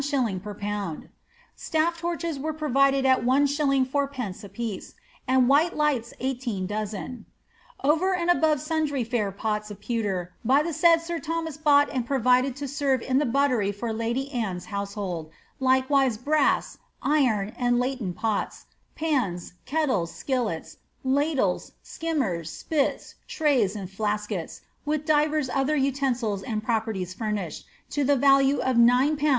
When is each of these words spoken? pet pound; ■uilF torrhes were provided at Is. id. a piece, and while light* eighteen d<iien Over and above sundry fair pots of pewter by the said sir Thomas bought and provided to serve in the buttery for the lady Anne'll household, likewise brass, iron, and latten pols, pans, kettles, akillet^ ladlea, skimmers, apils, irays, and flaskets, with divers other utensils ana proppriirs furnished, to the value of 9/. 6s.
pet 0.01 0.59
pound; 0.59 1.09
■uilF 1.55 1.93
torrhes 1.95 2.39
were 2.41 2.53
provided 2.53 3.05
at 3.05 3.19
Is. 3.19 3.59
id. 3.59 4.43
a 4.43 4.49
piece, 4.49 4.95
and 5.27 5.47
while 5.47 5.69
light* 5.75 6.11
eighteen 6.19 6.67
d<iien 6.67 7.25
Over 7.83 8.15
and 8.15 8.27
above 8.31 8.59
sundry 8.59 9.03
fair 9.03 9.31
pots 9.31 9.69
of 9.69 9.79
pewter 9.79 10.33
by 10.43 10.63
the 10.63 10.73
said 10.73 11.03
sir 11.03 11.19
Thomas 11.19 11.57
bought 11.57 11.87
and 11.91 12.07
provided 12.07 12.55
to 12.55 12.67
serve 12.67 13.03
in 13.03 13.19
the 13.19 13.27
buttery 13.27 13.71
for 13.71 13.89
the 13.89 13.93
lady 13.99 14.31
Anne'll 14.33 14.61
household, 14.65 15.29
likewise 15.59 16.17
brass, 16.17 16.79
iron, 17.03 17.49
and 17.55 17.77
latten 17.77 18.15
pols, 18.15 18.63
pans, 18.95 19.53
kettles, 19.67 20.11
akillet^ 20.13 20.77
ladlea, 21.05 21.71
skimmers, 21.83 22.65
apils, 22.71 23.13
irays, 23.29 23.75
and 23.75 23.87
flaskets, 23.87 24.61
with 24.83 25.05
divers 25.05 25.47
other 25.47 25.75
utensils 25.75 26.41
ana 26.41 26.59
proppriirs 26.61 27.13
furnished, 27.15 27.65
to 27.91 28.03
the 28.03 28.15
value 28.15 28.57
of 28.61 28.77
9/. 28.77 29.19
6s. 29.19 29.29